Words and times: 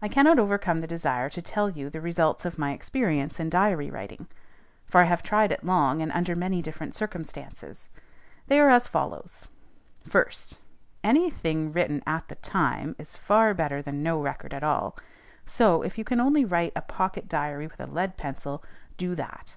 I 0.00 0.08
cannot 0.08 0.38
overcome 0.38 0.80
the 0.80 0.86
desire 0.86 1.28
to 1.28 1.42
tell 1.42 1.68
you 1.68 1.90
the 1.90 2.00
results 2.00 2.46
of 2.46 2.56
my 2.58 2.72
experience 2.72 3.38
in 3.38 3.50
diary 3.50 3.90
writing; 3.90 4.26
for 4.86 5.02
I 5.02 5.04
have 5.04 5.22
tried 5.22 5.52
it 5.52 5.62
long, 5.62 6.00
and 6.00 6.10
under 6.12 6.34
many 6.34 6.62
different 6.62 6.94
circumstances. 6.94 7.90
They 8.46 8.58
are 8.58 8.70
as 8.70 8.88
follows: 8.88 9.48
First, 10.08 10.60
Any 11.04 11.28
thing 11.28 11.72
written 11.74 12.02
at 12.06 12.28
the 12.28 12.36
time 12.36 12.96
is 12.98 13.18
far 13.18 13.52
better 13.52 13.82
than 13.82 14.02
no 14.02 14.22
record 14.22 14.54
at 14.54 14.64
all; 14.64 14.96
so, 15.44 15.82
if 15.82 15.98
you 15.98 16.04
can 16.04 16.20
only 16.20 16.46
write 16.46 16.72
a 16.74 16.80
pocket 16.80 17.28
diary 17.28 17.66
with 17.66 17.86
lead 17.86 18.16
pencil, 18.16 18.64
do 18.96 19.14
that. 19.14 19.56